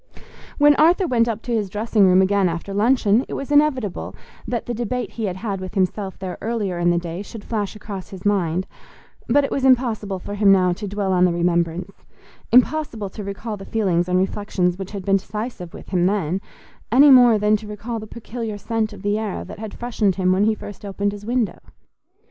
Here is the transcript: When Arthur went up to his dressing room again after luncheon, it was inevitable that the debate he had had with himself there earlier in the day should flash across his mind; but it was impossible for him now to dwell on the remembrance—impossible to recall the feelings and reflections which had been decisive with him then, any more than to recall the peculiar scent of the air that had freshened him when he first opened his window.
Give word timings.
When 0.57 0.73
Arthur 0.77 1.05
went 1.05 1.27
up 1.27 1.43
to 1.43 1.51
his 1.53 1.69
dressing 1.69 2.07
room 2.07 2.23
again 2.23 2.49
after 2.49 2.73
luncheon, 2.73 3.23
it 3.27 3.35
was 3.35 3.51
inevitable 3.51 4.15
that 4.47 4.65
the 4.65 4.73
debate 4.73 5.11
he 5.11 5.25
had 5.25 5.35
had 5.37 5.61
with 5.61 5.75
himself 5.75 6.17
there 6.17 6.39
earlier 6.41 6.79
in 6.79 6.89
the 6.89 6.97
day 6.97 7.21
should 7.21 7.43
flash 7.43 7.75
across 7.75 8.09
his 8.09 8.25
mind; 8.25 8.65
but 9.27 9.43
it 9.43 9.51
was 9.51 9.63
impossible 9.63 10.17
for 10.17 10.33
him 10.33 10.51
now 10.51 10.73
to 10.73 10.87
dwell 10.87 11.13
on 11.13 11.23
the 11.25 11.31
remembrance—impossible 11.31 13.09
to 13.11 13.23
recall 13.23 13.57
the 13.57 13.63
feelings 13.63 14.09
and 14.09 14.17
reflections 14.17 14.75
which 14.79 14.89
had 14.89 15.05
been 15.05 15.17
decisive 15.17 15.71
with 15.71 15.89
him 15.89 16.07
then, 16.07 16.41
any 16.91 17.11
more 17.11 17.37
than 17.37 17.55
to 17.57 17.67
recall 17.67 17.99
the 17.99 18.07
peculiar 18.07 18.57
scent 18.57 18.93
of 18.93 19.03
the 19.03 19.19
air 19.19 19.45
that 19.45 19.59
had 19.59 19.71
freshened 19.71 20.15
him 20.15 20.31
when 20.31 20.45
he 20.45 20.55
first 20.55 20.83
opened 20.83 21.11
his 21.11 21.27
window. 21.27 21.59